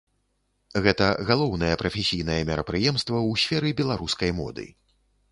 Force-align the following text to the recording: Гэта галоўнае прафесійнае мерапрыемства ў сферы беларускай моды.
Гэта 0.85 1.05
галоўнае 1.27 1.75
прафесійнае 1.81 2.37
мерапрыемства 2.51 3.15
ў 3.29 3.43
сферы 3.43 3.69
беларускай 3.83 4.31
моды. 4.39 4.65